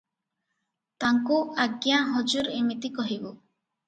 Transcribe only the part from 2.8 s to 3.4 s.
କହିବୁ।